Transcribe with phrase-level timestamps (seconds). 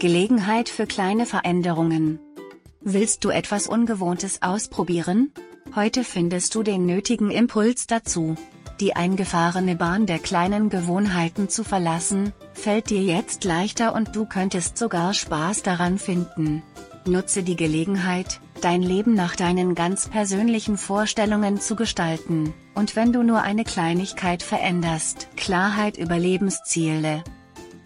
[0.00, 2.18] Gelegenheit für kleine Veränderungen.
[2.80, 5.30] Willst du etwas Ungewohntes ausprobieren?
[5.74, 8.34] Heute findest du den nötigen Impuls dazu.
[8.80, 14.78] Die eingefahrene Bahn der kleinen Gewohnheiten zu verlassen, fällt dir jetzt leichter und du könntest
[14.78, 16.62] sogar Spaß daran finden.
[17.04, 23.22] Nutze die Gelegenheit, dein Leben nach deinen ganz persönlichen Vorstellungen zu gestalten, und wenn du
[23.22, 27.22] nur eine Kleinigkeit veränderst, Klarheit über Lebensziele.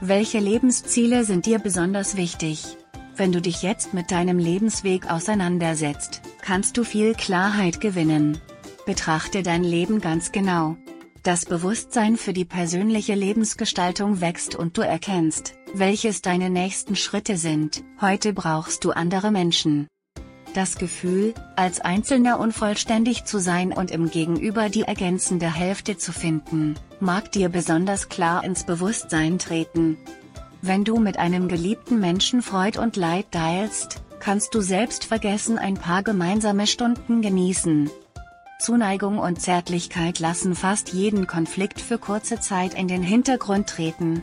[0.00, 2.76] Welche Lebensziele sind dir besonders wichtig?
[3.16, 8.38] Wenn du dich jetzt mit deinem Lebensweg auseinandersetzt, kannst du viel Klarheit gewinnen.
[8.86, 10.76] Betrachte dein Leben ganz genau.
[11.24, 17.82] Das Bewusstsein für die persönliche Lebensgestaltung wächst und du erkennst, welches deine nächsten Schritte sind.
[18.00, 19.88] Heute brauchst du andere Menschen.
[20.54, 26.74] Das Gefühl, als Einzelner unvollständig zu sein und im Gegenüber die ergänzende Hälfte zu finden,
[27.00, 29.98] mag dir besonders klar ins Bewusstsein treten.
[30.62, 35.74] Wenn du mit einem geliebten Menschen Freud und Leid teilst, kannst du selbst vergessen ein
[35.74, 37.90] paar gemeinsame Stunden genießen.
[38.58, 44.22] Zuneigung und Zärtlichkeit lassen fast jeden Konflikt für kurze Zeit in den Hintergrund treten.